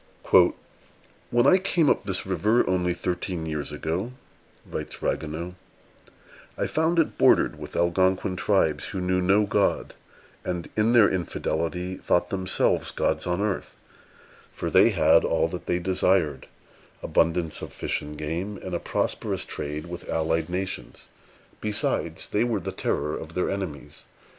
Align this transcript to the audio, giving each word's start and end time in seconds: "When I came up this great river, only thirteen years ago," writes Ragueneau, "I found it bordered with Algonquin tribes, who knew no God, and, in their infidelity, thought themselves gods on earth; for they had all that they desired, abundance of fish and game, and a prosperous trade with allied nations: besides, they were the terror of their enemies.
"When 1.29 1.45
I 1.45 1.59
came 1.59 1.87
up 1.87 2.05
this 2.07 2.21
great 2.23 2.31
river, 2.31 2.67
only 2.67 2.95
thirteen 2.95 3.45
years 3.45 3.71
ago," 3.71 4.13
writes 4.65 5.03
Ragueneau, 5.03 5.53
"I 6.57 6.65
found 6.65 6.97
it 6.97 7.19
bordered 7.19 7.59
with 7.59 7.75
Algonquin 7.75 8.35
tribes, 8.35 8.85
who 8.85 8.99
knew 8.99 9.21
no 9.21 9.43
God, 9.43 9.93
and, 10.43 10.67
in 10.75 10.93
their 10.93 11.07
infidelity, 11.07 11.97
thought 11.97 12.29
themselves 12.29 12.89
gods 12.89 13.27
on 13.27 13.41
earth; 13.41 13.75
for 14.51 14.71
they 14.71 14.89
had 14.89 15.23
all 15.23 15.47
that 15.49 15.67
they 15.67 15.77
desired, 15.77 16.47
abundance 17.03 17.61
of 17.61 17.71
fish 17.71 18.01
and 18.01 18.17
game, 18.17 18.57
and 18.63 18.73
a 18.73 18.79
prosperous 18.79 19.45
trade 19.45 19.85
with 19.85 20.09
allied 20.09 20.49
nations: 20.49 21.09
besides, 21.61 22.27
they 22.27 22.43
were 22.43 22.59
the 22.59 22.71
terror 22.71 23.15
of 23.15 23.35
their 23.35 23.51
enemies. 23.51 24.05